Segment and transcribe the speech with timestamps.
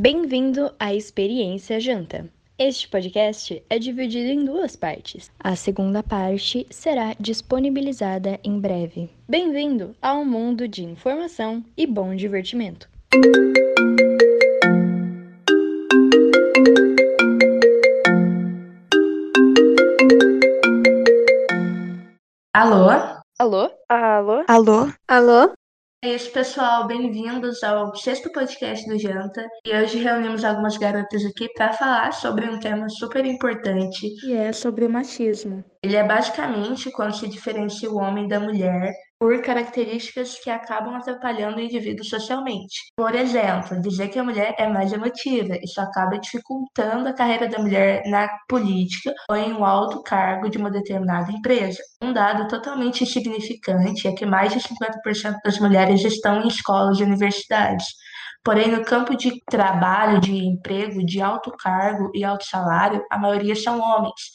[0.00, 2.26] Bem-vindo à Experiência Janta.
[2.58, 5.30] Este podcast é dividido em duas partes.
[5.38, 9.10] A segunda parte será disponibilizada em breve.
[9.28, 12.88] Bem-vindo ao mundo de informação e bom divertimento.
[22.54, 22.88] Alô?
[23.38, 23.70] Alô?
[23.90, 24.44] Alô?
[24.48, 24.92] Alô?
[25.06, 25.52] Alô?
[26.04, 26.84] É isso, pessoal.
[26.88, 29.46] Bem-vindos ao sexto podcast do Janta.
[29.64, 34.08] E hoje reunimos algumas garotas aqui para falar sobre um tema super importante.
[34.26, 35.64] E é sobre o machismo.
[35.80, 41.58] Ele é basicamente quando se diferencia o homem da mulher por características que acabam atrapalhando
[41.58, 42.80] o indivíduo socialmente.
[42.96, 47.60] Por exemplo, dizer que a mulher é mais emotiva, isso acaba dificultando a carreira da
[47.60, 51.78] mulher na política ou em um alto cargo de uma determinada empresa.
[52.02, 57.04] Um dado totalmente insignificante é que mais de 50% das mulheres estão em escolas e
[57.04, 57.86] universidades.
[58.42, 63.54] Porém, no campo de trabalho, de emprego, de alto cargo e alto salário, a maioria
[63.54, 64.32] são homens.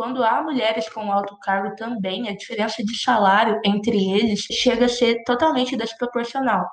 [0.00, 4.88] Quando há mulheres com alto cargo também, a diferença de salário entre eles chega a
[4.88, 6.64] ser totalmente desproporcional.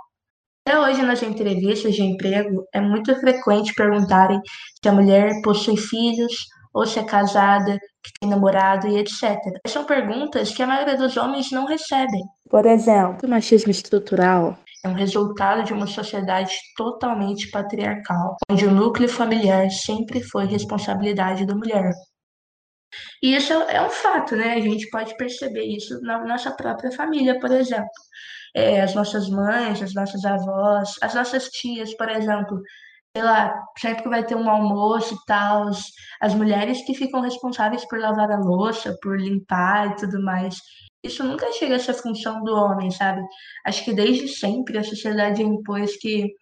[0.65, 4.39] Até hoje, nas entrevistas de emprego, é muito frequente perguntarem
[4.81, 9.35] se a mulher possui filhos ou se é casada, que tem namorado e etc.
[9.67, 12.23] São perguntas que a maioria dos homens não recebem.
[12.49, 18.71] Por exemplo, o machismo estrutural é um resultado de uma sociedade totalmente patriarcal, onde o
[18.71, 21.91] núcleo familiar sempre foi responsabilidade da mulher.
[23.21, 24.53] E isso é um fato, né?
[24.53, 27.89] A gente pode perceber isso na nossa própria família, por exemplo.
[28.55, 32.61] É, as nossas mães, as nossas avós, as nossas tias, por exemplo.
[33.15, 35.69] Sei lá, sempre vai ter um almoço e tal,
[36.21, 40.55] as mulheres que ficam responsáveis por lavar a louça, por limpar e tudo mais.
[41.03, 43.21] Isso nunca chega a ser função do homem, sabe?
[43.65, 46.33] Acho que desde sempre a sociedade impôs que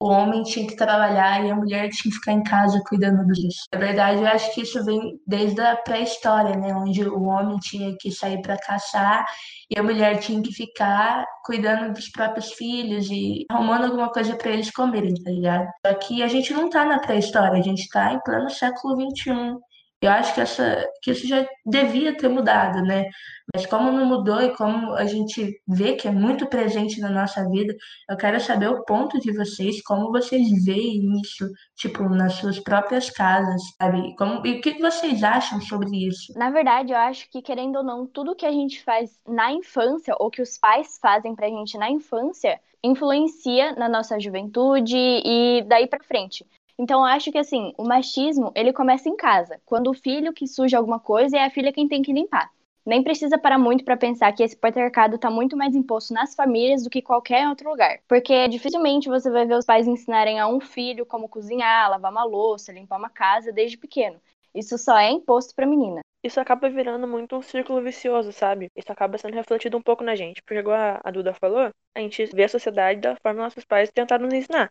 [0.00, 3.64] o homem tinha que trabalhar e a mulher tinha que ficar em casa cuidando disso.
[3.72, 6.74] Na verdade, eu acho que isso vem desde a pré-história, né?
[6.74, 9.26] Onde o homem tinha que sair para caçar
[9.70, 14.50] e a mulher tinha que ficar cuidando dos próprios filhos e arrumando alguma coisa para
[14.50, 15.68] eles comerem, tá ligado?
[15.84, 19.56] Só que a gente não tá na pré-história, a gente tá em pleno século XXI.
[20.00, 23.06] Eu acho que, essa, que isso já devia ter mudado, né?
[23.52, 27.48] Mas como não mudou e como a gente vê que é muito presente na nossa
[27.48, 27.74] vida,
[28.08, 33.10] eu quero saber o ponto de vocês, como vocês veem isso, tipo, nas suas próprias
[33.10, 34.14] casas, sabe?
[34.16, 36.32] Como, e o que vocês acham sobre isso?
[36.38, 40.14] Na verdade, eu acho que, querendo ou não, tudo que a gente faz na infância,
[40.20, 45.88] ou que os pais fazem pra gente na infância, influencia na nossa juventude e daí
[45.88, 46.46] pra frente.
[46.78, 49.60] Então, eu acho que, assim, o machismo, ele começa em casa.
[49.66, 52.50] Quando o filho que suja alguma coisa é a filha quem tem que limpar.
[52.86, 56.84] Nem precisa parar muito para pensar que esse patriarcado está muito mais imposto nas famílias
[56.84, 57.98] do que qualquer outro lugar.
[58.08, 62.24] Porque dificilmente você vai ver os pais ensinarem a um filho como cozinhar, lavar uma
[62.24, 64.18] louça, limpar uma casa desde pequeno.
[64.54, 66.00] Isso só é imposto para menina.
[66.24, 68.68] Isso acaba virando muito um círculo vicioso, sabe?
[68.74, 70.42] Isso acaba sendo refletido um pouco na gente.
[70.42, 73.90] Porque, igual a Duda falou, a gente vê a sociedade da forma que nossos pais
[73.92, 74.70] tentaram nos ensinar.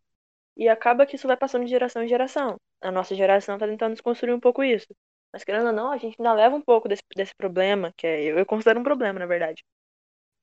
[0.58, 2.58] E acaba que isso vai passando de geração em geração.
[2.82, 4.88] A nossa geração está tentando desconstruir um pouco isso.
[5.34, 8.24] Mas querendo ou não, a gente ainda leva um pouco desse, desse problema, que é,
[8.24, 9.64] eu considero um problema, na verdade.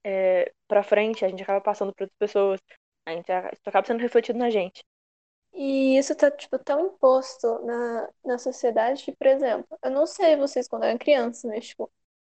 [0.05, 2.61] É, pra frente, a gente acaba passando para outras pessoas.
[3.07, 4.85] A gente, isso acaba sendo refletido na gente.
[5.53, 10.37] E isso tá, tipo, tão imposto na, na sociedade que, por exemplo, eu não sei
[10.37, 11.91] vocês quando eram criança, mas, tipo,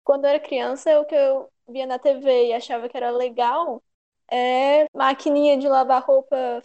[0.05, 3.83] quando eu era criança, o que eu via na TV e achava que era legal
[4.31, 6.63] é maquininha de lavar roupa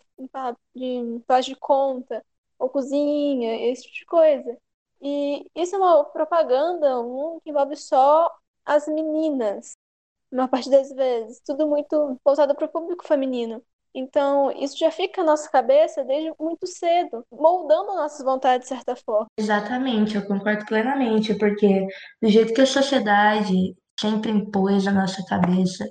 [0.76, 2.24] de faz de conta,
[2.58, 4.58] ou cozinha, esse tipo de coisa.
[5.02, 8.32] E isso é uma propaganda um, que envolve só
[8.64, 9.74] as meninas,
[10.32, 13.64] uma parte das vezes, tudo muito voltado para o público feminino.
[13.94, 18.96] Então, isso já fica na nossa cabeça desde muito cedo, moldando nossas vontades de certa
[18.96, 19.26] forma.
[19.38, 21.88] Exatamente, eu concordo plenamente, porque
[22.22, 25.86] do jeito que a sociedade sempre impôs na nossa cabeça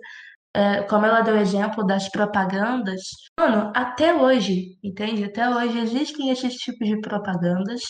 [0.54, 3.00] é, como ela deu exemplo das propagandas,
[3.38, 5.24] mano, até hoje, entende?
[5.24, 7.82] Até hoje existem esses tipos de propagandas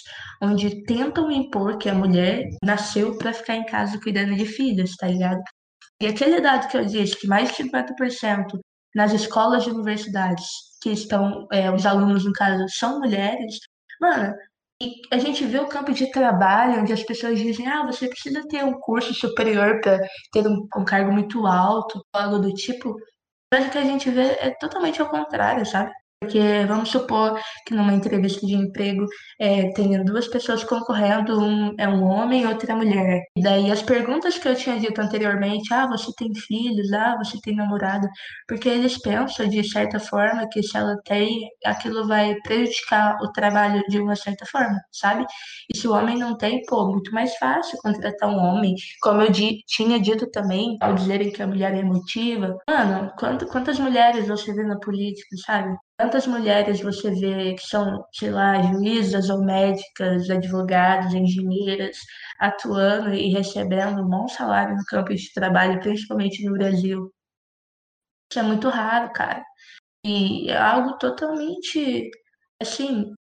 [0.43, 5.07] onde tentam impor que a mulher nasceu para ficar em casa cuidando de filhos, tá
[5.09, 5.43] ligado?
[6.03, 8.59] E aquele dado que eu disse, que mais de 50%
[8.95, 10.47] nas escolas e universidades
[10.83, 13.59] que estão, é, os alunos, no caso, são mulheres,
[14.01, 14.35] mano,
[14.83, 18.47] e a gente vê o campo de trabalho onde as pessoas dizem: ah, você precisa
[18.49, 19.99] ter um curso superior para
[20.33, 22.95] ter um, um, cargo muito alto, algo do tipo.
[23.53, 25.93] Mas o que a gente vê é totalmente ao contrário, sabe?
[26.23, 29.07] Porque vamos supor que numa entrevista de emprego
[29.39, 33.23] é, tenha duas pessoas concorrendo, um é um homem e outra é mulher.
[33.35, 37.39] E daí as perguntas que eu tinha dito anteriormente, ah, você tem filhos, ah, você
[37.41, 38.07] tem namorado,
[38.47, 43.83] porque eles pensam de certa forma que se ela tem, aquilo vai prejudicar o trabalho
[43.89, 45.25] de uma certa forma, sabe?
[45.73, 48.75] E se o homem não tem, pô, muito mais fácil contratar um homem.
[49.01, 53.11] Como eu di tinha dito também, ao dizerem que a mulher é emotiva, mano,
[53.51, 55.75] quantas mulheres você vê na política, sabe?
[56.01, 61.99] Quantas mulheres você vê que são, sei lá, juízas ou médicas, advogados, engenheiras,
[62.39, 67.13] atuando e recebendo um bom salário no campo de trabalho, principalmente no Brasil?
[68.31, 69.45] Isso é muito raro, cara.
[70.05, 72.11] E é algo totalmente,
[72.61, 73.13] assim,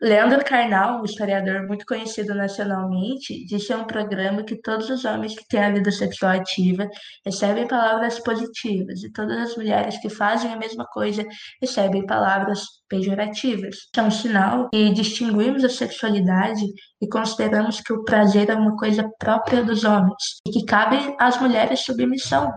[0.00, 5.34] Leandro Carnal, um historiador muito conhecido nacionalmente, disse em um programa que todos os homens
[5.34, 6.88] que têm a vida sexual ativa
[7.26, 11.26] recebem palavras positivas e todas as mulheres que fazem a mesma coisa
[11.60, 13.76] recebem palavras pejorativas.
[13.96, 16.64] É um sinal que distinguimos a sexualidade
[17.02, 21.40] e consideramos que o prazer é uma coisa própria dos homens e que cabe às
[21.40, 22.52] mulheres submissão.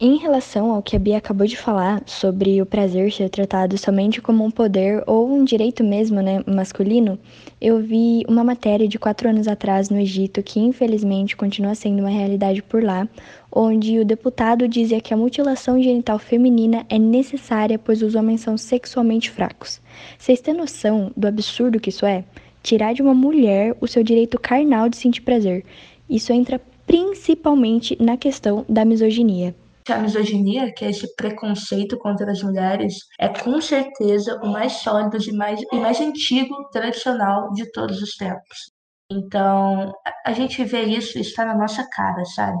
[0.00, 4.20] Em relação ao que a Bia acabou de falar sobre o prazer ser tratado somente
[4.20, 7.16] como um poder ou um direito mesmo, né, masculino,
[7.60, 12.08] eu vi uma matéria de quatro anos atrás no Egito que infelizmente continua sendo uma
[12.08, 13.08] realidade por lá,
[13.52, 18.58] onde o deputado dizia que a mutilação genital feminina é necessária pois os homens são
[18.58, 19.80] sexualmente fracos.
[20.18, 22.24] Vocês têm noção do absurdo que isso é?
[22.64, 25.64] Tirar de uma mulher o seu direito carnal de sentir prazer.
[26.10, 29.54] Isso entra principalmente na questão da misoginia
[29.92, 35.16] a misoginia, que é esse preconceito contra as mulheres, é com certeza o mais sólido
[35.18, 38.72] e mais, e mais antigo, tradicional de todos os tempos.
[39.10, 39.92] Então,
[40.24, 42.58] a gente vê isso, está na nossa cara, sabe?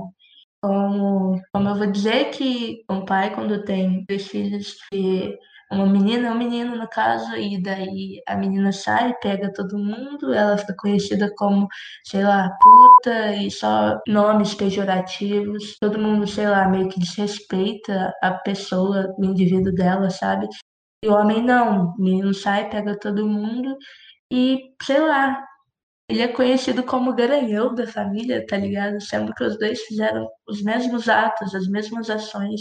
[0.62, 5.36] Como, como eu vou dizer que um pai, quando tem dois filhos, e
[5.70, 10.56] uma menina, um menino no caso, e daí a menina sai, pega todo mundo, ela
[10.58, 11.66] fica conhecida como,
[12.04, 15.76] sei lá, puta e só nomes pejorativos.
[15.80, 20.48] Todo mundo, sei lá, meio que desrespeita a pessoa, o indivíduo dela, sabe?
[21.04, 23.76] E o homem não, o menino sai, pega todo mundo
[24.32, 25.44] e, sei lá,
[26.08, 29.00] ele é conhecido como garanhão da família, tá ligado?
[29.00, 32.60] Sendo que os dois fizeram os mesmos atos, as mesmas ações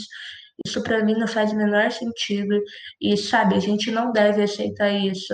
[0.66, 2.60] isso para mim não faz o menor sentido.
[3.02, 5.34] E, sabe, a gente não deve aceitar isso.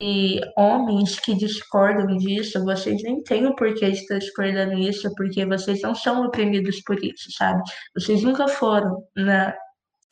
[0.00, 5.44] E homens que discordam disso, vocês nem têm o porquê de estar discordando isso, porque
[5.46, 7.62] vocês não são oprimidos por isso, sabe?
[7.96, 9.54] Vocês nunca foram na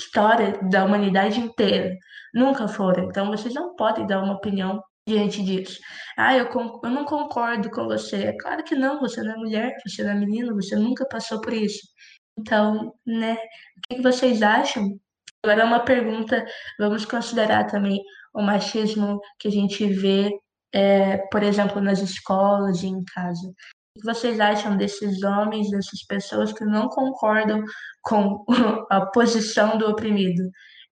[0.00, 1.97] história da humanidade inteira.
[2.35, 3.05] Nunca foram.
[3.05, 5.79] Então vocês não podem dar uma opinião diante disso.
[6.17, 8.17] Ah, eu, eu não concordo com você.
[8.25, 11.41] É claro que não, você não é mulher, você não é menino, você nunca passou
[11.41, 11.81] por isso.
[12.38, 14.99] Então, né, o que vocês acham?
[15.44, 16.44] Agora uma pergunta,
[16.79, 18.00] vamos considerar também
[18.34, 20.31] o machismo que a gente vê,
[20.73, 23.49] é, por exemplo, nas escolas e em casa.
[23.49, 27.62] O que vocês acham desses homens, dessas pessoas que não concordam
[28.02, 28.44] com
[28.90, 30.43] a posição do oprimido?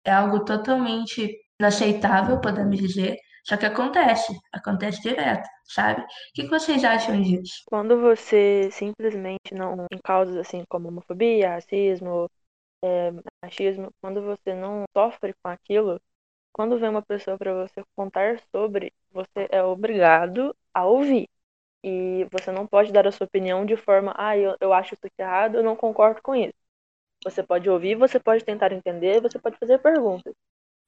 [0.03, 6.01] É algo totalmente inaceitável, podemos dizer, só que acontece, acontece direto, sabe?
[6.01, 7.63] O que vocês acham disso?
[7.65, 12.29] Quando você simplesmente não, em causas assim como homofobia, racismo,
[12.83, 13.11] é,
[13.43, 16.01] machismo, quando você não sofre com aquilo,
[16.53, 21.29] quando vem uma pessoa para você contar sobre, você é obrigado a ouvir.
[21.83, 25.07] E você não pode dar a sua opinião de forma, ah, eu, eu acho isso
[25.07, 26.53] aqui errado, eu não concordo com isso.
[27.23, 30.33] Você pode ouvir, você pode tentar entender, você pode fazer perguntas.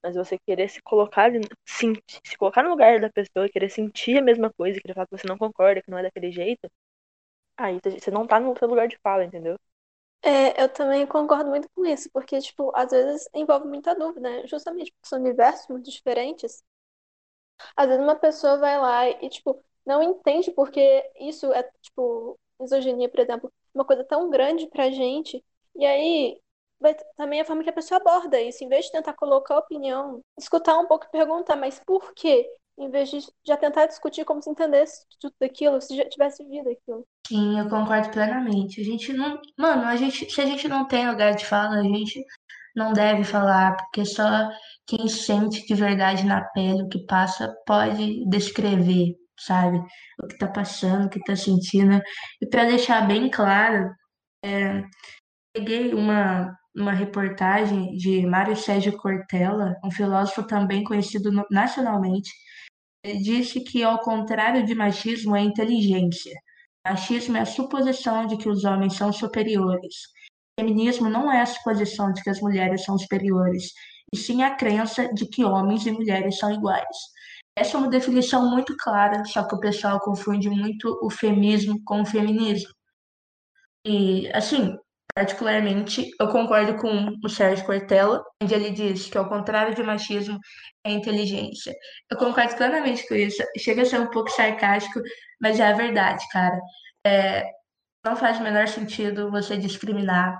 [0.04, 1.32] Mas você querer se colocar,
[1.66, 1.94] se,
[2.26, 5.28] se colocar no lugar da pessoa, querer sentir a mesma coisa, querer falar que você
[5.28, 6.70] não concorda, que não é daquele jeito,
[7.58, 9.58] aí você não tá no seu lugar de fala, entendeu?
[10.24, 14.48] É, eu também concordo muito com isso, porque, tipo, às vezes envolve muita dúvida, né?
[14.48, 16.64] Justamente porque são universos muito diferentes.
[17.76, 20.80] Às vezes uma pessoa vai lá e, tipo, não entende porque
[21.20, 25.44] isso é, tipo, misoginia, por exemplo, uma coisa tão grande pra gente.
[25.76, 26.42] E aí
[26.82, 28.64] vai também a forma que a pessoa aborda isso.
[28.64, 32.50] Em vez de tentar colocar opinião, escutar um pouco e perguntar, mas por quê?
[32.78, 36.70] Em vez de já tentar discutir como se entendesse tudo daquilo, se já tivesse vivido
[36.70, 37.06] aquilo.
[37.28, 38.82] Sim, eu concordo plenamente.
[38.82, 39.40] A gente não.
[39.58, 42.26] Mano, a gente, se a gente não tem lugar de fala, a gente
[42.76, 44.50] não deve falar, porque só
[44.88, 49.78] quem sente de verdade na pele o que passa pode descrever, sabe?
[50.24, 52.02] O que tá passando, o que tá sentindo.
[52.42, 53.92] E para deixar bem claro,
[54.44, 54.84] é,
[55.54, 62.32] peguei uma uma reportagem de Mário Sérgio Cortella, um filósofo também conhecido nacionalmente,
[63.22, 66.34] disse que, ao contrário de machismo, é inteligência.
[66.86, 69.96] Machismo é a suposição de que os homens são superiores.
[70.60, 73.72] Feminismo não é a suposição de que as mulheres são superiores.
[74.14, 76.98] e sim a crença de que homens e mulheres são iguais.
[77.56, 82.02] Essa é uma definição muito clara, só que o pessoal confunde muito o feminismo com
[82.02, 82.74] o feminismo.
[83.86, 84.78] E, assim,
[85.14, 90.40] particularmente, eu concordo com o Sérgio Cortella, onde ele diz que, ao contrário de machismo,
[90.84, 91.74] é inteligência.
[92.10, 93.44] Eu concordo plenamente com isso.
[93.58, 95.00] Chega a ser um pouco sarcástico,
[95.42, 96.60] mas é a verdade, cara.
[97.06, 97.44] É,
[98.06, 100.38] não faz o menor sentido você discriminar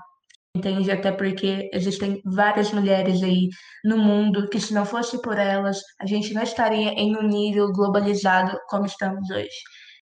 [0.54, 0.90] entende?
[0.90, 3.48] Até porque existem várias mulheres aí
[3.84, 7.72] no mundo que, se não fosse por elas, a gente não estaria em um nível
[7.72, 9.48] globalizado como estamos hoje,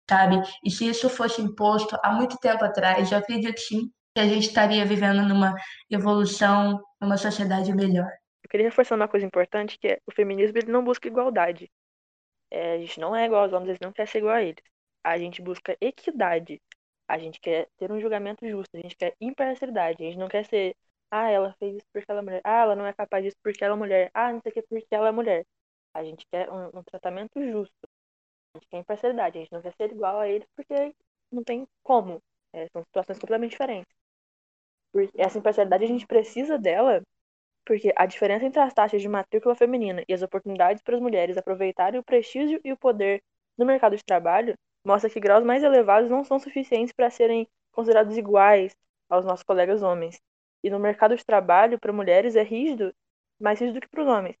[0.09, 0.41] sabe?
[0.63, 4.47] E se isso fosse imposto há muito tempo atrás, eu acredito sim que a gente
[4.47, 5.53] estaria vivendo numa
[5.91, 8.09] evolução, numa sociedade melhor.
[8.43, 11.69] Eu queria reforçar uma coisa importante, que é o feminismo ele não busca igualdade.
[12.49, 14.63] É, a gente não é igual aos homens, eles não quer ser igual a eles.
[15.03, 16.59] A gente busca equidade.
[17.07, 20.43] A gente quer ter um julgamento justo, a gente quer imparcialidade, a gente não quer
[20.45, 20.75] ser,
[21.11, 23.63] ah, ela fez isso porque ela é mulher, ah, ela não é capaz disso porque
[23.63, 25.45] ela é mulher, ah, não sei o que porque ela é mulher.
[25.93, 27.75] A gente quer um, um tratamento justo,
[28.55, 30.95] a gente quer imparcialidade, a gente não quer ser igual a eles porque
[31.31, 32.19] não tem como.
[32.53, 34.06] É, são situações completamente diferentes.
[34.91, 37.01] Porque essa imparcialidade a gente precisa dela
[37.65, 41.37] porque a diferença entre as taxas de matrícula feminina e as oportunidades para as mulheres
[41.37, 43.21] aproveitarem o prestígio e o poder
[43.57, 48.17] no mercado de trabalho mostra que graus mais elevados não são suficientes para serem considerados
[48.17, 48.73] iguais
[49.09, 50.17] aos nossos colegas homens.
[50.63, 52.93] E no mercado de trabalho, para mulheres, é rígido,
[53.39, 54.37] mais rígido que para os homens.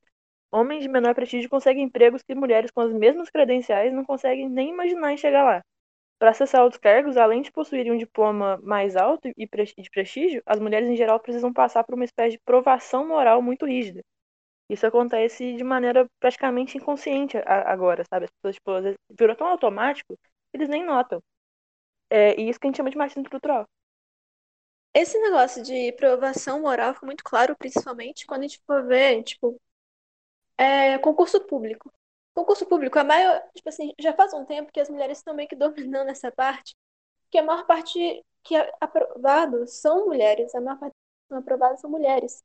[0.51, 4.69] Homens de menor prestígio conseguem empregos que mulheres com as mesmas credenciais não conseguem nem
[4.69, 5.61] imaginar em chegar lá.
[6.19, 10.59] Para acessar outros cargos, além de possuírem um diploma mais alto e de prestígio, as
[10.59, 14.01] mulheres em geral precisam passar por uma espécie de provação moral muito rígida.
[14.69, 18.25] Isso acontece de maneira praticamente inconsciente agora, sabe?
[18.25, 20.17] As pessoas, tipo, às vezes, virou tão automático
[20.53, 21.21] eles nem notam.
[22.09, 23.65] É isso que a gente chama de machismo estrutural.
[24.93, 29.59] Esse negócio de provação moral fica muito claro, principalmente quando a gente for ver, tipo,
[30.57, 31.91] é, concurso público.
[32.37, 35.49] Concurso público, a maior, tipo assim, já faz um tempo que as mulheres estão meio
[35.49, 36.75] que dominando essa parte,
[37.31, 41.81] que a maior parte que é aprovado são mulheres, a maior parte que são aprovadas
[41.81, 42.43] são mulheres.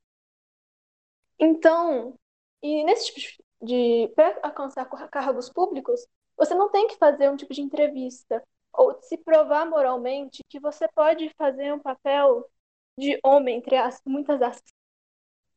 [1.37, 2.15] Então,
[2.63, 7.53] e nesse tipo de, para alcançar cargos públicos, você não tem que fazer um tipo
[7.53, 12.49] de entrevista ou se provar moralmente que você pode fazer um papel
[12.97, 14.73] de homem, entre as, muitas aspas.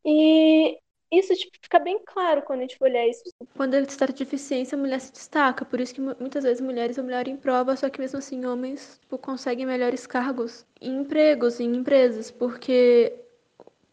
[0.04, 0.78] E
[1.10, 3.22] isso tipo, fica bem claro quando a gente olhar isso.
[3.56, 5.64] Quando ele está de deficiência, a mulher se destaca.
[5.64, 8.98] Por isso que muitas vezes mulheres são melhores em prova, só que mesmo assim homens
[9.00, 13.12] tipo, conseguem melhores cargos em empregos, em empresas, porque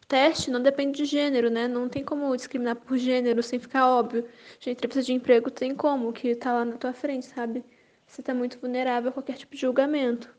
[0.08, 1.68] teste não depende de gênero, né?
[1.68, 4.26] Não tem como discriminar por gênero sem ficar óbvio.
[4.60, 7.64] De entrevista de emprego tem como, que tá lá na tua frente, sabe?
[8.06, 10.34] Você tá muito vulnerável a qualquer tipo de julgamento.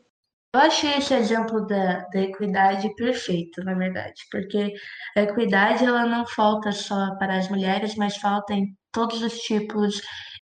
[0.54, 4.72] Eu achei esse exemplo da, da equidade perfeito, na verdade, porque
[5.16, 9.96] a equidade ela não falta só para as mulheres, mas falta em todos os tipos
[9.96, 10.02] de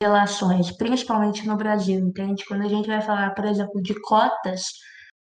[0.03, 2.45] relações, principalmente no Brasil, entende?
[2.47, 4.67] Quando a gente vai falar, por exemplo, de cotas,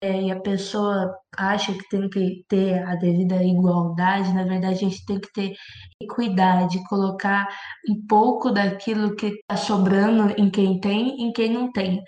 [0.02, 4.88] é, e a pessoa acha que tem que ter a devida igualdade, na verdade a
[4.88, 5.54] gente tem que ter
[6.02, 7.47] equidade, colocar
[7.88, 12.02] um pouco daquilo que está sobrando em quem tem, em quem não tem,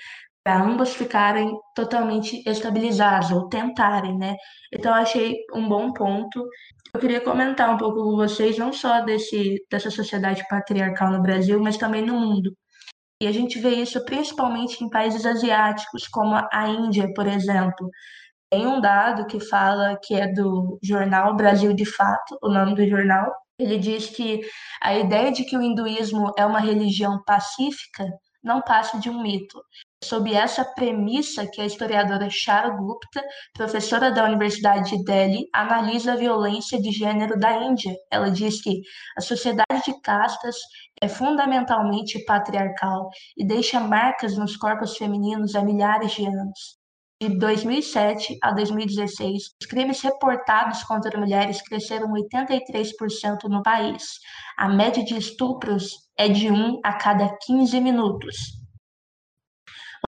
[0.45, 4.37] para ambos ficarem totalmente estabilizados ou tentarem, né?
[4.73, 6.45] Então achei um bom ponto.
[6.95, 11.61] Eu queria comentar um pouco com vocês não só desse dessa sociedade patriarcal no Brasil,
[11.61, 12.53] mas também no mundo.
[13.21, 17.89] E a gente vê isso principalmente em países asiáticos, como a Índia, por exemplo.
[18.51, 22.87] Tem um dado que fala que é do jornal Brasil de Fato, o nome do
[22.87, 23.33] jornal.
[23.59, 24.41] Ele diz que
[24.83, 28.05] a ideia de que o hinduísmo é uma religião pacífica
[28.43, 29.63] não passa de um mito.
[30.03, 33.23] Sob essa premissa que a historiadora Shara Gupta,
[33.55, 37.95] professora da Universidade de Delhi, analisa a violência de gênero da Índia.
[38.11, 38.83] Ela diz que
[39.17, 40.57] a sociedade de castas
[41.01, 46.83] é fundamentalmente patriarcal e deixa marcas nos corpos femininos há milhares de anos.
[47.21, 54.19] De 2007 a 2016, os crimes reportados contra mulheres cresceram 83% no país.
[54.59, 58.62] A média de estupros é de 1 a cada 15 minutos.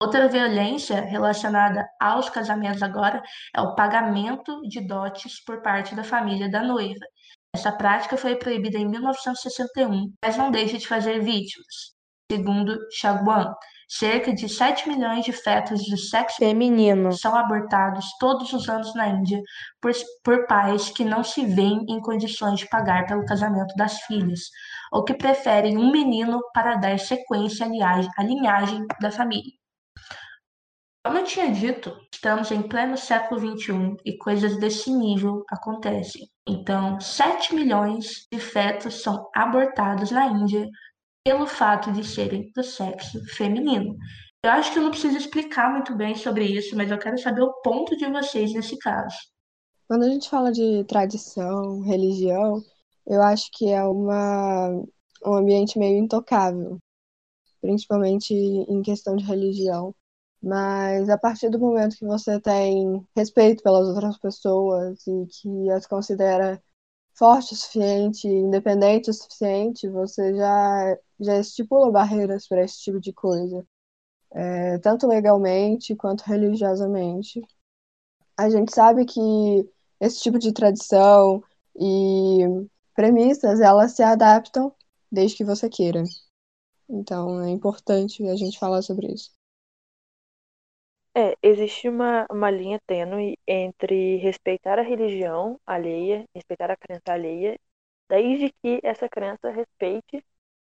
[0.02, 3.22] Outra violência relacionada aos casamentos agora
[3.54, 7.06] é o pagamento de dotes por parte da família da noiva.
[7.54, 11.94] Essa prática foi proibida em 1961, mas não deixa de fazer vítimas.
[12.30, 13.54] Segundo Chagwan,
[13.88, 19.08] cerca de 7 milhões de fetos de sexo feminino são abortados todos os anos na
[19.08, 19.40] Índia
[19.80, 19.92] por,
[20.24, 24.40] por pais que não se veem em condições de pagar pelo casamento das filhas,
[24.90, 29.63] ou que preferem um menino para dar sequência à linhagem da família.
[31.04, 36.26] Como eu tinha dito, estamos em pleno século XXI e coisas desse nível acontecem.
[36.48, 40.66] Então, 7 milhões de fetos são abortados na Índia
[41.22, 43.94] pelo fato de serem do sexo feminino.
[44.42, 47.42] Eu acho que eu não preciso explicar muito bem sobre isso, mas eu quero saber
[47.42, 49.16] o ponto de vocês nesse caso.
[49.86, 52.62] Quando a gente fala de tradição, religião,
[53.06, 54.70] eu acho que é uma,
[55.26, 56.78] um ambiente meio intocável,
[57.60, 59.94] principalmente em questão de religião.
[60.44, 65.86] Mas a partir do momento que você tem respeito pelas outras pessoas e que as
[65.86, 66.62] considera
[67.14, 73.12] forte o suficiente, independente o suficiente, você já, já estipula barreiras para esse tipo de
[73.12, 73.66] coisa,
[74.32, 77.40] é, tanto legalmente quanto religiosamente.
[78.36, 79.20] A gente sabe que
[80.00, 81.42] esse tipo de tradição
[81.76, 82.44] e
[82.94, 84.74] premissas, elas se adaptam
[85.10, 86.02] desde que você queira.
[86.88, 89.30] Então é importante a gente falar sobre isso.
[91.16, 97.58] É, existe uma, uma linha tênue entre respeitar a religião alheia, respeitar a crença alheia,
[98.08, 100.22] desde que essa crença respeite o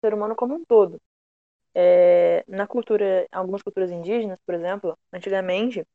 [0.06, 1.00] ser humano como um todo.
[1.76, 5.86] É, na cultura, algumas culturas indígenas, por exemplo, antigamente,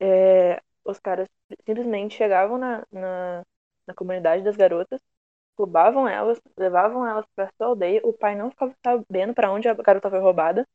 [0.00, 1.28] é, os caras
[1.66, 3.44] simplesmente chegavam na, na,
[3.86, 5.00] na comunidade das garotas,
[5.58, 9.74] roubavam elas, levavam elas para sua aldeia, o pai não ficava sabendo para onde a
[9.74, 10.66] garota foi roubada,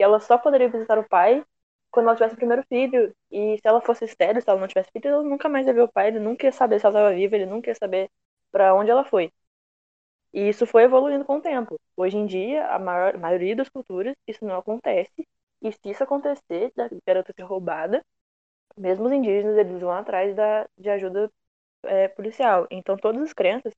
[0.00, 1.44] e ela só poderia visitar o pai
[1.92, 3.14] quando ela tivesse o primeiro filho.
[3.32, 5.82] E se ela fosse estéreo, se ela não tivesse filho, ela nunca mais ia ver
[5.82, 8.10] o pai, ele nunca ia saber se ela estava viva, ele nunca ia saber
[8.52, 9.32] para onde ela foi.
[10.32, 11.78] E isso foi evoluindo com o tempo.
[11.96, 15.26] Hoje em dia, a maior, a maioria das culturas, isso não acontece.
[15.62, 18.02] E se isso acontecer, da garota ser roubada,
[18.76, 21.30] mesmo os indígenas, eles vão atrás da, de ajuda
[21.84, 22.66] é, policial.
[22.70, 23.74] Então, todas as crianças,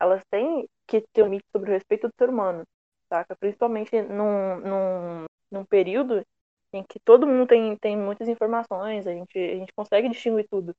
[0.00, 2.64] elas têm que ter um mito sobre o respeito do ser humano,
[3.08, 3.36] saca?
[3.36, 6.24] Principalmente num, num, num período
[6.74, 10.74] em que todo mundo tem, tem muitas informações, a gente, a gente consegue distinguir tudo.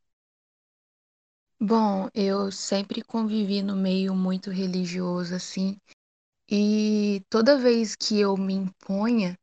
[1.59, 5.77] Bom, eu sempre convivi no meio muito religioso, assim,
[6.49, 9.37] e toda vez que eu me imponha,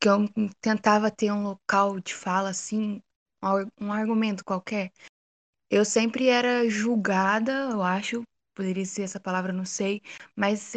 [0.00, 0.28] que eu
[0.60, 3.02] tentava ter um local de fala, assim,
[3.80, 4.92] um argumento qualquer,
[5.70, 8.22] eu sempre era julgada, eu acho,
[8.54, 10.02] poderia ser essa palavra, não sei,
[10.36, 10.74] mas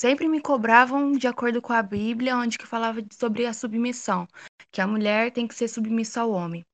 [0.00, 4.26] sempre me cobravam de acordo com a Bíblia, onde que falava sobre a submissão,
[4.72, 6.64] que a mulher tem que ser submissa ao homem.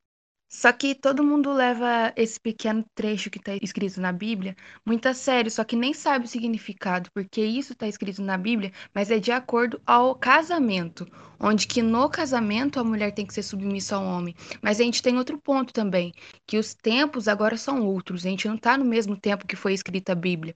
[0.48, 4.54] Só que todo mundo leva esse pequeno trecho que está escrito na Bíblia
[4.86, 8.70] muito a sério, só que nem sabe o significado, porque isso está escrito na Bíblia,
[8.94, 11.04] mas é de acordo ao casamento,
[11.40, 14.36] onde que no casamento a mulher tem que ser submissa ao homem.
[14.62, 16.12] Mas a gente tem outro ponto também,
[16.46, 19.72] que os tempos agora são outros, a gente não está no mesmo tempo que foi
[19.72, 20.54] escrita a Bíblia.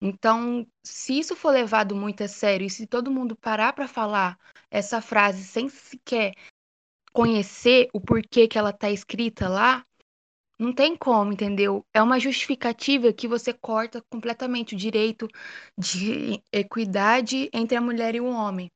[0.00, 4.38] Então, se isso for levado muito a sério e se todo mundo parar para falar
[4.70, 6.34] essa frase sem sequer
[7.12, 9.84] conhecer o porquê que ela tá escrita lá,
[10.58, 11.84] não tem como, entendeu?
[11.92, 15.28] É uma justificativa que você corta completamente o direito
[15.76, 18.70] de equidade entre a mulher e o homem.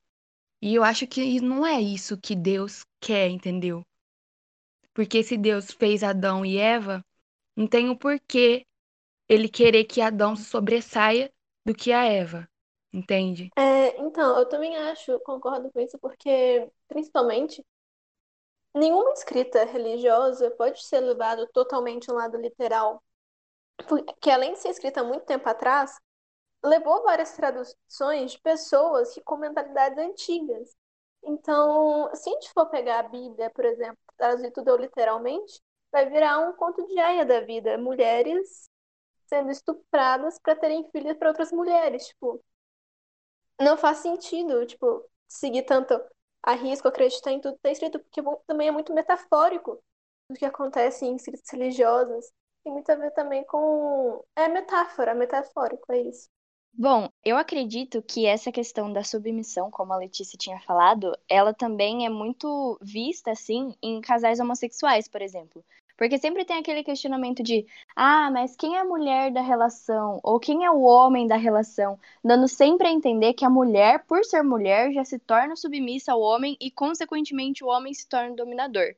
[0.60, 3.84] E eu acho que não é isso que Deus quer, entendeu?
[4.94, 7.04] Porque se Deus fez Adão e Eva,
[7.56, 8.64] não tem o porquê
[9.32, 11.32] ele querer que Adão se sobressaia
[11.64, 12.46] do que a Eva,
[12.92, 13.50] entende?
[13.56, 17.64] É, então, eu também acho, concordo com isso, porque, principalmente,
[18.74, 23.02] nenhuma escrita religiosa pode ser levada totalmente um lado literal,
[23.88, 25.98] porque além de ser escrita há muito tempo atrás,
[26.62, 30.76] levou várias traduções de pessoas que com mentalidades antigas.
[31.24, 35.58] Então, se a gente for pegar a Bíblia, por exemplo, traduzir tudo literalmente,
[35.90, 37.78] vai virar um conto de aia da vida.
[37.78, 38.70] Mulheres
[39.32, 42.44] sendo estupradas para terem filhos para outras mulheres, tipo,
[43.58, 45.98] não faz sentido, tipo, seguir tanto
[46.42, 49.82] a risco, acreditar em tudo que tá escrito, porque também é muito metafórico
[50.28, 52.30] do que acontece em escritas religiosas.
[52.62, 54.22] Tem muito a ver também com.
[54.36, 56.28] É metáfora, metafórico, é isso.
[56.74, 62.06] Bom, eu acredito que essa questão da submissão, como a Letícia tinha falado, ela também
[62.06, 65.64] é muito vista, assim, em casais homossexuais, por exemplo.
[65.96, 70.20] Porque sempre tem aquele questionamento de, ah, mas quem é a mulher da relação?
[70.22, 71.98] Ou quem é o homem da relação?
[72.24, 76.20] Dando sempre a entender que a mulher, por ser mulher, já se torna submissa ao
[76.20, 78.94] homem e, consequentemente, o homem se torna dominador.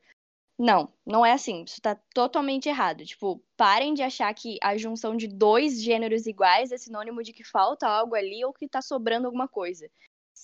[0.57, 1.63] Não, não é assim.
[1.63, 3.05] Isso tá totalmente errado.
[3.05, 7.43] Tipo, parem de achar que a junção de dois gêneros iguais é sinônimo de que
[7.43, 9.89] falta algo ali ou que tá sobrando alguma coisa.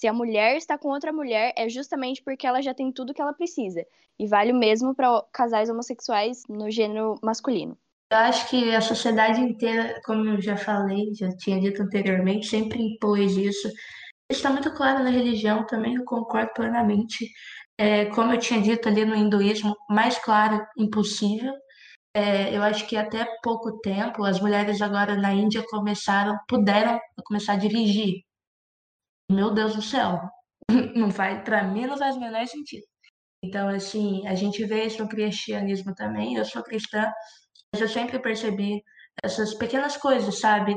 [0.02, 3.22] Se a mulher está com outra mulher, é justamente porque ela já tem tudo que
[3.22, 3.86] ela precisa.
[4.18, 7.78] E vale o mesmo para casais homossexuais no gênero masculino.
[8.12, 12.82] Eu acho que a sociedade inteira, como eu já falei, já tinha dito anteriormente, sempre
[12.82, 13.70] impôs isso
[14.32, 17.30] está muito claro na religião, também eu concordo plenamente.
[17.78, 21.54] É, como eu tinha dito ali no hinduísmo, mais claro impossível.
[22.16, 27.54] É, eu acho que até pouco tempo as mulheres agora na Índia começaram, puderam começar
[27.54, 28.24] a dirigir.
[29.32, 30.20] Meu Deus do céu,
[30.96, 32.84] não faz, para mim não faz o menor sentido.
[33.44, 36.36] Então, assim, a gente vê isso no cristianismo também.
[36.36, 37.12] Eu sou cristã,
[37.74, 38.84] mas eu sempre percebi
[39.24, 40.76] essas pequenas coisas, sabe?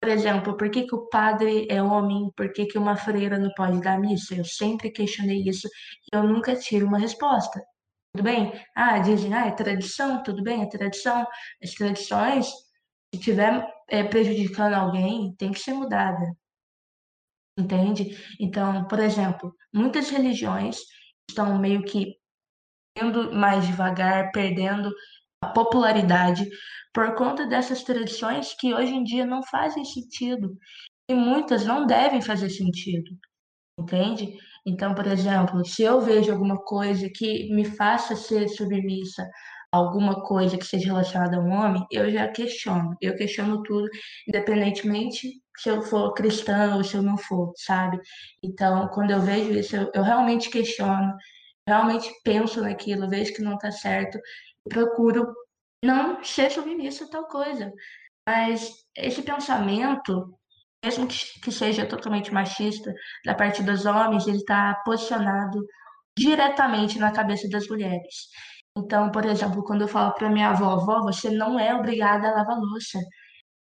[0.00, 2.30] Por exemplo, por que, que o padre é homem?
[2.36, 4.34] Por que, que uma freira não pode dar missa?
[4.34, 5.68] Eu sempre questionei isso
[6.12, 7.60] e eu nunca tiro uma resposta.
[8.14, 8.52] Tudo bem?
[8.74, 11.26] Ah, dizem, ah, é tradição, tudo bem, é tradição.
[11.62, 12.54] As tradições, se
[13.20, 16.26] estiver é, prejudicando alguém, tem que ser mudada.
[17.58, 18.16] Entende?
[18.40, 20.78] Então, por exemplo, muitas religiões
[21.28, 22.16] estão meio que
[23.00, 24.90] indo mais devagar, perdendo
[25.42, 26.48] a popularidade
[26.92, 30.56] por conta dessas tradições que hoje em dia não fazem sentido
[31.08, 33.10] e muitas não devem fazer sentido,
[33.78, 34.36] entende?
[34.66, 39.26] Então, por exemplo, se eu vejo alguma coisa que me faça ser submissa
[39.72, 42.96] alguma coisa que seja relacionada a um homem, eu já questiono.
[43.00, 43.88] Eu questiono tudo,
[44.28, 48.00] independentemente se eu for cristã ou se eu não for, sabe?
[48.42, 51.14] Então, quando eu vejo isso, eu, eu realmente questiono,
[51.66, 54.18] realmente penso naquilo, vejo que não está certo,
[54.68, 55.32] procuro
[55.84, 57.72] não ser submissa a tal coisa.
[58.26, 60.34] Mas esse pensamento,
[60.84, 62.92] mesmo que, que seja totalmente machista,
[63.24, 65.60] da parte dos homens, ele está posicionado
[66.16, 68.28] diretamente na cabeça das mulheres.
[68.76, 72.34] Então, por exemplo, quando eu falo para minha avó, avó, você não é obrigada a
[72.36, 72.98] lavar louça.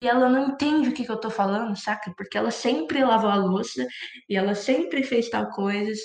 [0.01, 2.13] E ela não entende o que, que eu estou falando, saca?
[2.15, 3.85] Porque ela sempre lavou a louça
[4.29, 5.99] e ela sempre fez tal coisas.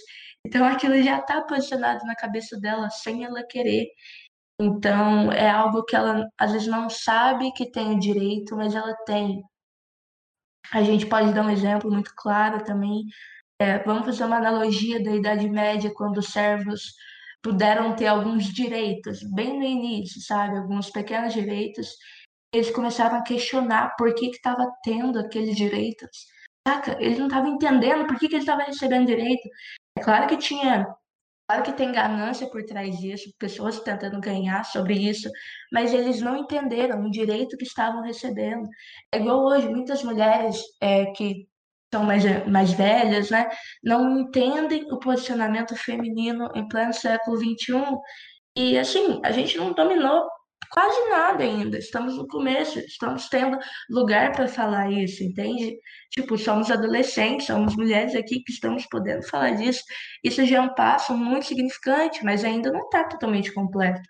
[0.47, 3.87] Então aquilo já está posicionado na cabeça dela sem ela querer.
[4.61, 8.95] Então, é algo que ela às vezes não sabe que tem o direito, mas ela
[9.05, 9.43] tem.
[10.73, 13.05] A gente pode dar um exemplo muito claro também.
[13.61, 16.83] É, vamos fazer uma analogia da Idade Média, quando os servos
[17.45, 20.57] puderam ter alguns direitos, bem no início, sabe?
[20.57, 21.95] Alguns pequenos direitos.
[22.55, 26.27] Eles começaram a questionar por que estava tendo aqueles direitos.
[26.67, 26.97] Saca?
[26.99, 29.47] Eles não estavam entendendo por que, que eles estavam recebendo direito.
[29.99, 30.87] É claro que tinha
[31.47, 35.29] Claro que tem ganância por trás disso, pessoas tentando ganhar sobre isso,
[35.71, 38.67] mas eles não entenderam o direito que estavam recebendo.
[39.13, 41.47] É igual hoje, muitas mulheres é, que
[41.95, 43.49] são mais, mais velhas, né,
[43.83, 47.97] não entendem o posicionamento feminino em pleno século XXI.
[48.57, 50.27] E assim, a gente não dominou
[50.73, 51.79] quase nada ainda.
[51.79, 55.77] Estamos no começo, estamos tendo lugar para falar isso, entende?
[56.11, 59.83] Tipo, somos adolescentes, somos mulheres aqui que estamos podendo falar disso.
[60.25, 64.03] Isso já é um passo muito significante, mas ainda não está totalmente completo.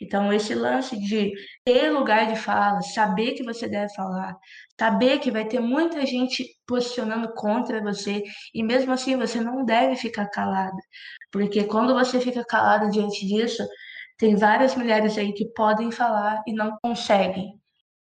[0.00, 1.32] Então, esse lance de
[1.64, 4.34] ter lugar de fala, saber que você deve falar,
[4.78, 8.22] saber que vai ter muita gente posicionando contra você,
[8.54, 10.78] e mesmo assim você não deve ficar calada,
[11.30, 13.62] porque quando você fica calada diante disso,
[14.18, 17.58] tem várias mulheres aí que podem falar e não conseguem,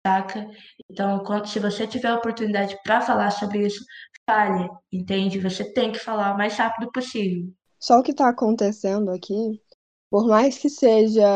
[0.06, 0.46] saca?
[0.90, 3.84] Então, quando, se você tiver a oportunidade para falar sobre isso,
[4.28, 5.38] fale, entende?
[5.38, 7.44] Você tem que falar o mais rápido possível.
[7.78, 9.60] Só o que está acontecendo aqui,
[10.10, 11.26] por mais que seja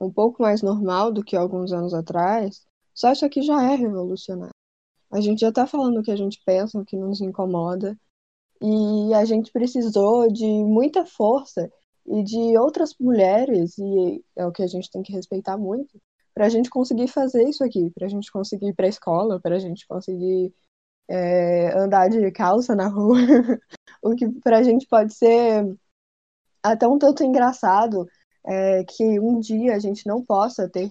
[0.00, 4.54] um pouco mais normal do que alguns anos atrás, só isso aqui já é revolucionário.
[5.12, 7.98] A gente já está falando o que a gente pensa, o que nos incomoda,
[8.62, 11.70] e a gente precisou de muita força
[12.06, 16.00] e de outras mulheres, e é o que a gente tem que respeitar muito,
[16.34, 19.40] para a gente conseguir fazer isso aqui, para a gente conseguir ir para a escola,
[19.40, 20.54] para a gente conseguir
[21.08, 23.18] é, andar de calça na rua,
[24.02, 25.64] o que para a gente pode ser
[26.62, 28.06] até um tanto engraçado
[28.46, 30.90] é, que um dia a gente não possa ter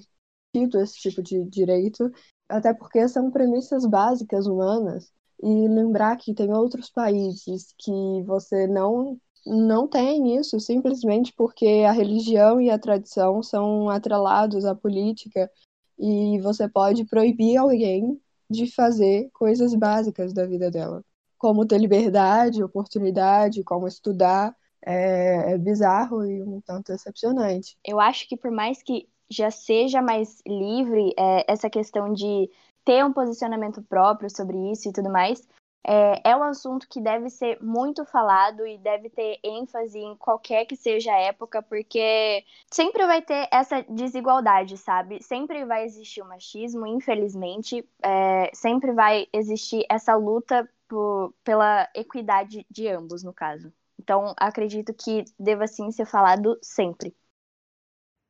[0.56, 2.12] tido esse tipo de direito,
[2.48, 9.18] até porque são premissas básicas humanas, e lembrar que tem outros países que você não
[9.46, 15.50] não tem isso, simplesmente porque a religião e a tradição são atrelados à política
[15.98, 21.04] e você pode proibir alguém de fazer coisas básicas da vida dela,
[21.38, 24.56] como ter liberdade, oportunidade, como estudar.
[24.86, 27.78] É, é bizarro e um tanto decepcionante.
[27.86, 32.50] Eu acho que por mais que já seja mais livre é, essa questão de
[32.84, 35.48] ter um posicionamento próprio sobre isso e tudo mais,
[35.86, 40.65] é, é um assunto que deve ser muito falado e deve ter ênfase em qualquer
[40.65, 45.24] que seja a época, porque sempre vai ter essa desigualdade, sabe?
[45.24, 52.65] Sempre vai existir o machismo, infelizmente, é, sempre vai existir essa luta por, pela equidade
[52.70, 53.72] de ambos, no caso.
[54.00, 57.16] Então, acredito que deva sim ser falado sempre.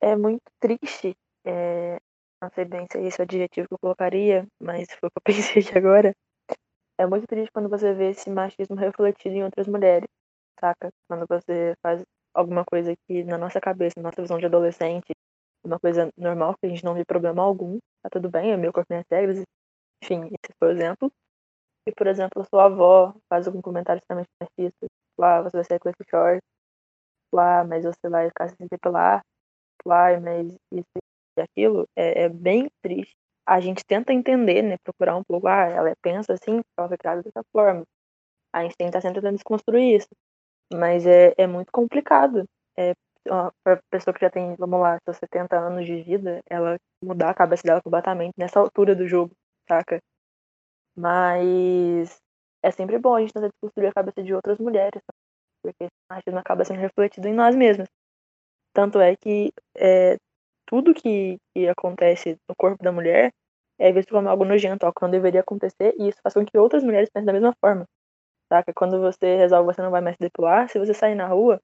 [0.01, 1.99] É muito triste, é,
[2.41, 5.17] não sei bem se é esse o adjetivo que eu colocaria, mas foi o que
[5.19, 5.23] eu
[5.63, 6.13] pensei agora
[6.97, 10.07] é muito triste quando você vê esse machismo refletido em outras mulheres,
[10.59, 10.91] saca?
[11.09, 12.03] Quando você faz
[12.33, 15.11] alguma coisa que na nossa cabeça, na nossa visão de adolescente,
[15.63, 18.73] uma coisa normal, que a gente não vê problema algum, tá tudo bem, é meu
[18.73, 19.43] corpo, minhas regras,
[20.03, 21.11] enfim, esse foi o exemplo.
[21.87, 24.87] E, por exemplo, sua avó faz algum comentário extremamente machista,
[25.19, 26.41] lá, você vai sair com esse short,
[27.33, 29.21] lá, mas você vai ficar sem depilar,
[29.85, 30.87] lá, mas isso
[31.37, 33.15] e aquilo, é, é bem triste.
[33.45, 37.23] A gente tenta entender, né, procurar um pouco, ah, ela pensa assim, ela foi criada
[37.23, 37.83] dessa forma.
[38.53, 40.07] A gente tenta sempre tentando desconstruir isso.
[40.73, 42.45] Mas é, é muito complicado.
[42.77, 42.93] É,
[43.63, 47.33] para pessoa que já tem, vamos lá, seus 70 anos de vida, ela mudar a
[47.33, 49.31] cabeça dela completamente nessa altura do jogo,
[49.67, 49.99] saca?
[50.95, 52.19] Mas
[52.63, 55.01] é sempre bom a gente tentar desconstruir a cabeça de outras mulheres,
[55.63, 57.87] porque esse machismo acaba sendo refletido em nós mesmos.
[58.73, 60.17] Tanto é que é,
[60.67, 63.31] tudo que, que acontece no corpo da mulher
[63.79, 66.57] é visto como algo nojento, algo que não deveria acontecer, e isso faz com que
[66.57, 67.85] outras mulheres pensem da mesma forma.
[68.51, 68.73] Saca?
[68.73, 71.59] Quando você resolve você não vai mais se depilar, se você sair na rua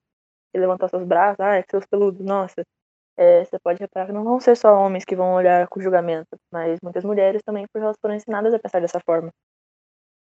[0.54, 2.64] e levantar seus braços, ah, é que seus peludos, nossa,
[3.16, 6.36] é, você pode reparar que não vão ser só homens que vão olhar com julgamento,
[6.52, 9.30] mas muitas mulheres também, porque elas foram ensinadas a pensar dessa forma.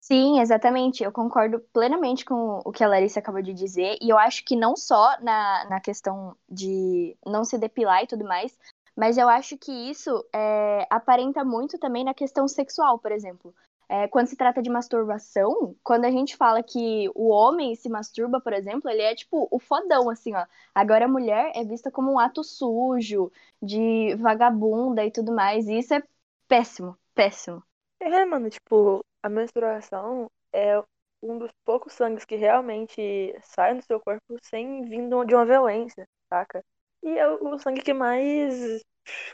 [0.08, 1.04] Sim, exatamente.
[1.04, 3.98] Eu concordo plenamente com o que a Larissa acabou de dizer.
[4.02, 8.24] E eu acho que não só na, na questão de não se depilar e tudo
[8.24, 8.56] mais,
[8.96, 13.54] mas eu acho que isso é, aparenta muito também na questão sexual, por exemplo.
[13.90, 18.40] É, quando se trata de masturbação, quando a gente fala que o homem se masturba,
[18.40, 20.46] por exemplo, ele é tipo o fodão, assim, ó.
[20.74, 25.68] Agora a mulher é vista como um ato sujo, de vagabunda e tudo mais.
[25.68, 26.04] E isso é
[26.48, 27.64] péssimo, péssimo.
[28.00, 30.80] É, mano, tipo, a menstruação é
[31.20, 36.08] um dos poucos sangues que realmente sai do seu corpo sem vindo de uma violência,
[36.30, 36.64] saca?
[37.02, 38.84] E é o sangue que mais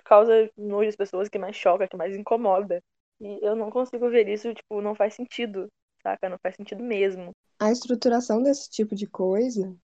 [0.06, 2.82] causa nojo às pessoas, que mais choca, que mais incomoda.
[3.20, 5.68] E eu não consigo ver isso, tipo, não faz sentido,
[6.02, 6.30] saca?
[6.30, 7.34] Não faz sentido mesmo.
[7.60, 9.76] A estruturação desse tipo de coisa,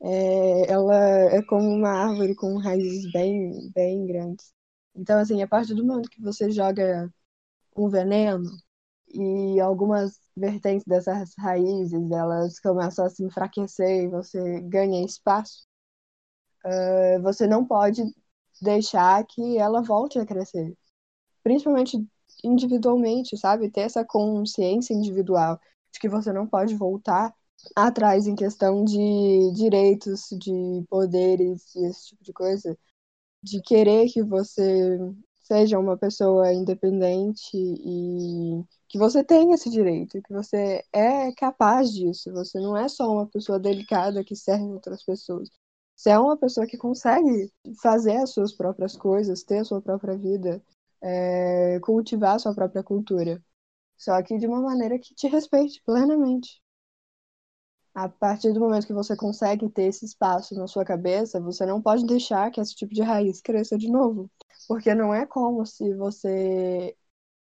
[0.00, 0.96] é, ela
[1.34, 4.52] é como uma árvore com raízes bem, bem grandes.
[4.94, 7.12] Então, assim, a partir do momento que você joga
[7.76, 8.48] um veneno,
[9.14, 15.66] e algumas vertentes dessas raízes elas começam a se enfraquecer e você ganha espaço,
[16.64, 18.02] uh, você não pode
[18.60, 20.74] deixar que ela volte a crescer.
[21.42, 21.98] Principalmente
[22.44, 23.70] individualmente, sabe?
[23.70, 25.58] Ter essa consciência individual
[25.92, 27.34] de que você não pode voltar
[27.76, 32.78] atrás em questão de direitos, de poderes e esse tipo de coisa,
[33.42, 34.98] de querer que você
[35.42, 42.32] seja uma pessoa independente e que você tem esse direito, que você é capaz disso.
[42.32, 45.48] Você não é só uma pessoa delicada que serve outras pessoas.
[45.96, 50.18] Você é uma pessoa que consegue fazer as suas próprias coisas, ter a sua própria
[50.18, 50.60] vida,
[51.02, 53.40] é, cultivar a sua própria cultura.
[53.96, 56.60] Só que de uma maneira que te respeite plenamente.
[57.94, 61.82] A partir do momento que você consegue ter esse espaço na sua cabeça, você não
[61.82, 64.30] pode deixar que esse tipo de raiz cresça de novo.
[64.66, 66.96] Porque não é como se você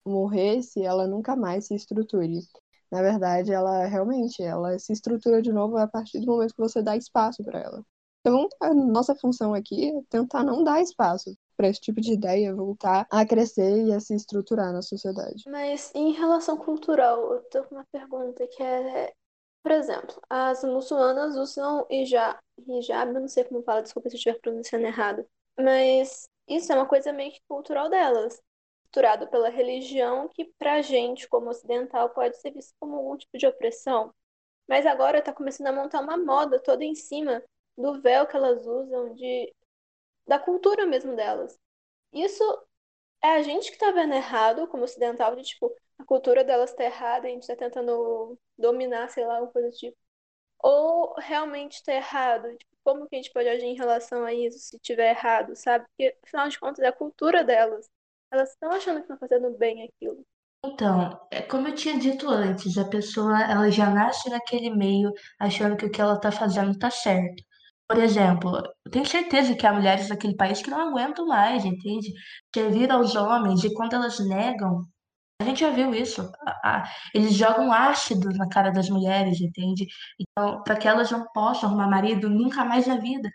[0.05, 2.41] morresse, ela nunca mais se estruture.
[2.91, 6.81] Na verdade, ela realmente, ela se estrutura de novo a partir do momento que você
[6.81, 7.83] dá espaço para ela.
[8.21, 12.55] Então, a nossa função aqui é tentar não dar espaço para esse tipo de ideia
[12.55, 15.43] voltar a crescer e a se estruturar na sociedade.
[15.47, 19.11] Mas em relação cultural, eu tô com uma pergunta que é,
[19.61, 24.17] por exemplo, as muçulmanas usam hijab, hijab, eu não sei como fala, desculpa se eu
[24.17, 25.25] estiver pronunciando errado,
[25.59, 28.41] mas isso é uma coisa meio que cultural delas
[28.93, 33.37] estruturado pela religião que, para a gente, como ocidental, pode ser visto como algum tipo
[33.37, 34.13] de opressão.
[34.67, 37.43] Mas agora está começando a montar uma moda toda em cima
[37.77, 39.53] do véu que elas usam, de
[40.27, 41.59] da cultura mesmo delas.
[42.13, 42.43] Isso
[43.23, 46.85] é a gente que está vendo errado, como ocidental, de tipo, a cultura delas está
[46.85, 49.97] errada, a gente está tentando dominar, sei lá, alguma coisa do tipo.
[50.59, 54.59] Ou realmente está errado, tipo, como que a gente pode agir em relação a isso
[54.59, 55.85] se tiver errado, sabe?
[55.89, 57.89] Porque, afinal de contas, é a cultura delas
[58.33, 60.25] elas estão achando que estão fazendo bem aquilo.
[60.65, 65.75] Então, é como eu tinha dito antes, a pessoa ela já nasce naquele meio achando
[65.75, 67.43] que o que ela está fazendo está certo.
[67.87, 72.13] Por exemplo, eu tenho certeza que há mulheres daquele país que não aguentam mais, entende?
[72.55, 74.81] Servir aos homens e quando elas negam,
[75.41, 76.31] a gente já viu isso.
[77.13, 79.85] Eles jogam ácido na cara das mulheres, entende?
[80.17, 83.29] Então, para que elas não possam arrumar marido nunca mais na vida.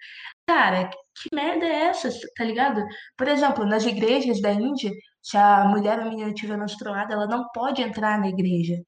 [0.49, 0.89] Cara,
[1.23, 2.83] que merda é essa, tá ligado?
[3.17, 4.91] Por exemplo, nas igrejas da Índia,
[5.23, 8.83] se a mulher ou menina estiver menstruada, ela não pode entrar na igreja.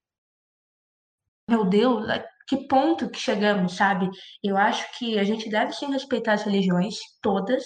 [1.48, 2.06] Meu Deus,
[2.48, 4.08] que ponto que chegamos, sabe?
[4.42, 7.64] Eu acho que a gente deve sim respeitar as religiões, todas,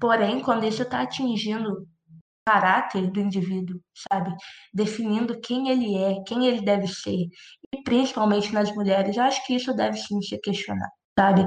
[0.00, 1.86] porém, quando isso está atingindo
[2.46, 4.34] caráter do indivíduo, sabe?
[4.74, 7.26] Definindo quem ele é, quem ele deve ser.
[7.74, 11.46] E principalmente nas mulheres, eu acho que isso deve sim ser questionado, sabe?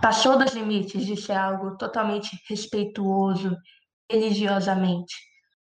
[0.00, 3.56] Passou dos limites de ser algo totalmente respeituoso
[4.10, 5.14] religiosamente.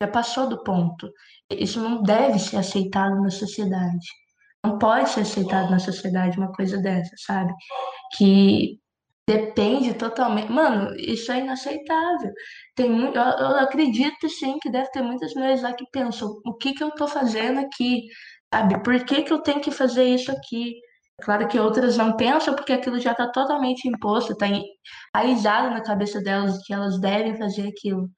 [0.01, 1.09] Já passou do ponto.
[1.49, 4.07] Isso não deve ser aceitado na sociedade.
[4.65, 7.53] Não pode ser aceitado na sociedade uma coisa dessa, sabe?
[8.17, 8.79] Que
[9.27, 10.51] depende totalmente.
[10.51, 12.31] Mano, isso é inaceitável.
[12.75, 16.53] Tem muito, eu, eu acredito sim que deve ter muitas mulheres lá que pensam: o
[16.55, 18.03] que que eu tô fazendo aqui?
[18.53, 18.81] Sabe?
[18.83, 20.75] Por que que eu tenho que fazer isso aqui?
[21.21, 26.21] Claro que outras não pensam porque aquilo já está totalmente imposto, está enraizado na cabeça
[26.21, 28.09] delas que elas devem fazer aquilo.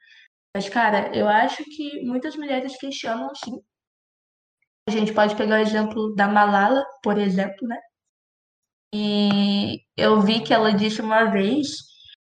[0.56, 3.62] Mas, cara, eu acho que muitas mulheres questionam sim.
[4.90, 7.78] A gente pode pegar o exemplo da Malala, por exemplo, né?
[8.96, 11.68] E eu vi que ela disse uma vez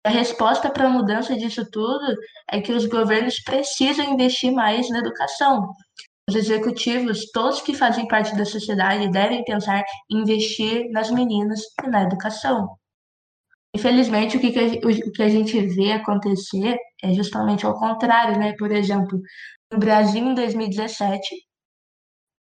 [0.05, 2.17] a resposta para a mudança disso tudo
[2.51, 5.75] é que os governos precisam investir mais na educação.
[6.29, 11.88] Os executivos, todos que fazem parte da sociedade, devem pensar em investir nas meninas e
[11.88, 12.69] na educação.
[13.75, 18.55] Infelizmente, o que, o que a gente vê acontecer é justamente ao contrário, né?
[18.59, 19.19] Por exemplo,
[19.73, 21.27] no Brasil, em 2017,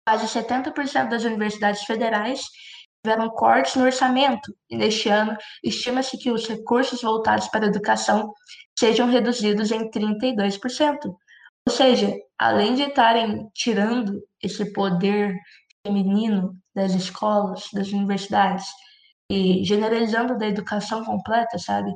[0.05, 2.41] quase 70% das universidades federais
[3.05, 8.33] tiveram cortes no orçamento, e neste ano estima-se que os recursos voltados para a educação
[8.77, 11.15] sejam reduzidos em 32%.
[11.67, 15.35] Ou seja, além de estarem tirando esse poder
[15.87, 18.67] feminino das escolas, das universidades,
[19.31, 21.93] e generalizando da educação completa, sabe?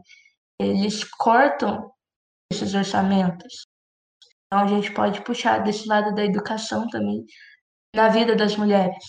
[0.59, 1.91] Eles cortam
[2.53, 3.67] esses orçamentos.
[4.47, 7.25] Então a gente pode puxar desse lado da educação também
[7.95, 9.03] na vida das mulheres,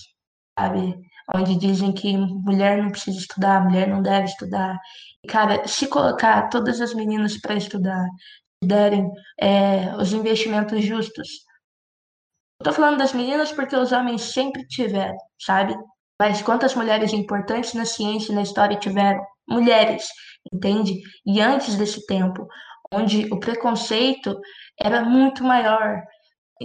[0.57, 0.95] sabe?
[1.35, 4.77] Onde dizem que mulher não precisa estudar, mulher não deve estudar.
[5.23, 8.05] E, cara, se colocar todas as meninas para estudar,
[8.63, 11.27] derem é, os investimentos justos.
[12.59, 15.75] Estou falando das meninas porque os homens sempre tiveram, sabe?
[16.19, 19.21] Mas quantas mulheres importantes na ciência e na história tiveram?
[19.49, 20.07] Mulheres,
[20.53, 21.01] entende?
[21.25, 22.47] E antes desse tempo,
[22.93, 24.39] onde o preconceito
[24.81, 26.01] era muito maior,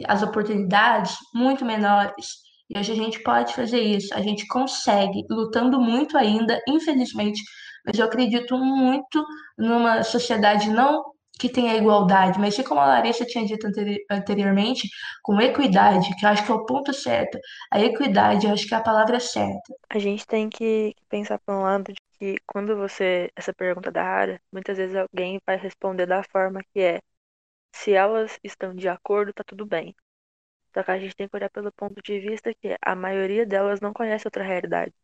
[0.06, 2.26] as oportunidades muito menores.
[2.70, 7.42] E hoje a gente pode fazer isso, a gente consegue, lutando muito ainda, infelizmente,
[7.84, 9.24] mas eu acredito muito
[9.56, 11.02] numa sociedade não
[11.38, 13.66] que tenha igualdade, mas como a Larissa tinha dito
[14.10, 14.88] anteriormente,
[15.22, 17.38] com equidade, que eu acho que é o ponto certo.
[17.70, 19.74] A equidade, eu acho que é a palavra certa.
[19.90, 24.02] A gente tem que pensar por um lado de que quando você, essa pergunta da
[24.02, 27.00] área, muitas vezes alguém vai responder da forma que é,
[27.74, 29.94] se elas estão de acordo, tá tudo bem.
[30.74, 33.80] Só que a gente tem que olhar pelo ponto de vista que a maioria delas
[33.80, 34.94] não conhece outra realidade.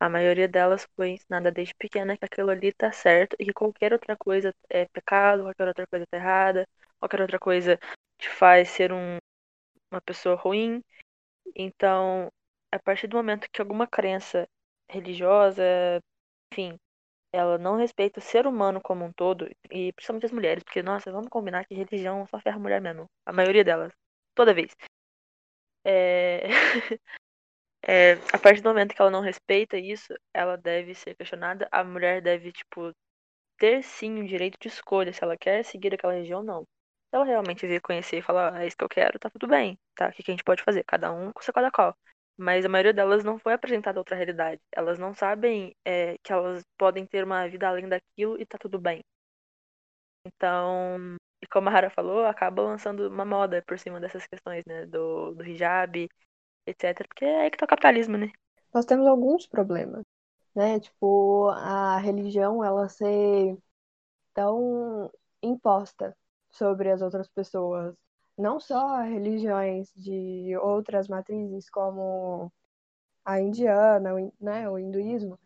[0.00, 3.92] A maioria delas foi ensinada desde pequena que aquilo ali tá certo e que qualquer
[3.92, 7.78] outra coisa é pecado, qualquer outra coisa tá errada, qualquer outra coisa
[8.18, 9.18] te faz ser um,
[9.90, 10.82] uma pessoa ruim.
[11.56, 12.30] Então,
[12.72, 14.48] a partir do momento que alguma crença
[14.90, 15.64] religiosa,
[16.52, 16.78] enfim,
[17.32, 21.12] ela não respeita o ser humano como um todo, e principalmente as mulheres, porque, nossa,
[21.12, 23.06] vamos combinar que religião só ferra a mulher mesmo.
[23.26, 23.92] A maioria delas.
[24.34, 24.74] Toda vez.
[25.84, 26.48] É...
[27.86, 31.68] é, a partir do momento que ela não respeita isso, ela deve ser questionada.
[31.70, 32.92] A mulher deve, tipo,
[33.58, 36.62] ter sim o direito de escolha se ela quer seguir aquela religião ou não.
[36.62, 39.46] Se ela realmente vir conhecer e falar, ah, é isso que eu quero, tá tudo
[39.46, 40.08] bem, tá?
[40.08, 40.84] O que a gente pode fazer?
[40.84, 41.96] Cada um com seu cada qual.
[42.36, 44.60] Mas a maioria delas não foi apresentada outra realidade.
[44.72, 48.78] Elas não sabem é, que elas podem ter uma vida além daquilo e tá tudo
[48.80, 49.02] bem.
[50.26, 54.86] Então, e como a Hara falou, acaba lançando uma moda por cima dessas questões, né?
[54.86, 56.08] Do, do hijab,
[56.66, 57.06] etc.
[57.08, 58.30] Porque é aí que tá o capitalismo, né?
[58.72, 60.04] Nós temos alguns problemas,
[60.54, 60.80] né?
[60.80, 63.56] Tipo, a religião, ela ser
[64.34, 65.10] tão
[65.42, 66.16] imposta
[66.50, 67.94] sobre as outras pessoas.
[68.36, 72.52] Não só religiões de outras matrizes, como
[73.24, 75.38] a indiana, né, o hinduísmo,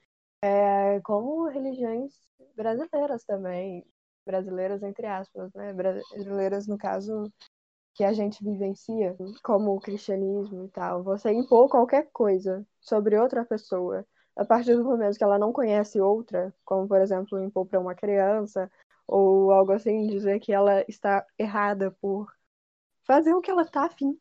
[0.42, 2.14] é, como religiões
[2.56, 3.84] brasileiras também,
[4.26, 7.32] brasileiras entre aspas, né, brasileiras no caso
[7.98, 13.44] que a gente vivencia, como o cristianismo e tal, você impor qualquer coisa sobre outra
[13.44, 14.06] pessoa,
[14.36, 17.96] a partir do momento que ela não conhece outra, como por exemplo impor para uma
[17.96, 18.70] criança
[19.04, 22.32] ou algo assim, dizer que ela está errada por
[23.04, 24.16] fazer o que ela está afim.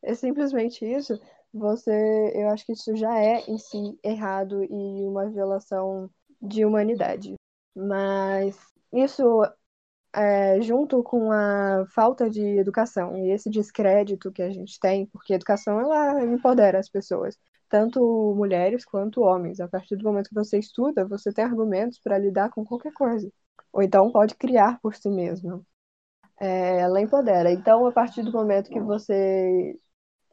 [0.00, 1.20] É simplesmente isso.
[1.52, 1.92] Você,
[2.34, 7.34] eu acho que isso já é em si errado e uma violação de humanidade.
[7.74, 8.56] Mas
[8.90, 9.22] isso
[10.14, 15.32] é, junto com a falta de educação e esse descrédito que a gente tem, porque
[15.32, 17.38] a educação ela empodera as pessoas,
[17.68, 19.60] tanto mulheres quanto homens.
[19.60, 23.30] A partir do momento que você estuda, você tem argumentos para lidar com qualquer coisa,
[23.72, 25.64] ou então pode criar por si mesmo.
[26.40, 27.50] é, ela empodera.
[27.52, 29.78] Então, a partir do momento que você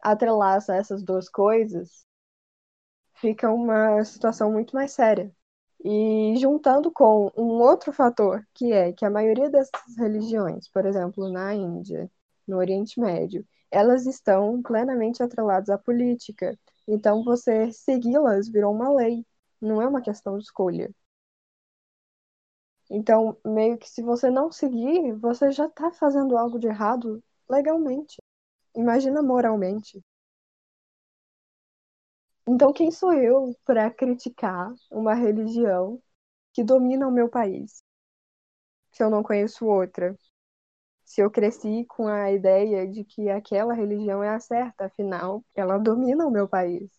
[0.04, 2.06] atrelaça essas duas coisas,
[3.22, 5.34] fica uma situação muito mais séria.
[5.84, 11.30] E juntando com um outro fator, que é que a maioria dessas religiões, por exemplo,
[11.32, 12.10] na Índia,
[12.48, 16.58] no Oriente Médio, elas estão plenamente atreladas à política.
[16.88, 19.26] Então, você segui-las virou uma lei,
[19.62, 20.94] não é uma questão de escolha.
[22.92, 28.18] Então, meio que se você não seguir, você já está fazendo algo de errado legalmente.
[28.76, 30.04] Imagina moralmente.
[32.48, 36.00] Então, quem sou eu para criticar uma religião
[36.54, 37.84] que domina o meu país?
[38.94, 40.18] Se eu não conheço outra.
[41.06, 45.78] Se eu cresci com a ideia de que aquela religião é a certa, afinal, ela
[45.80, 46.92] domina o meu país.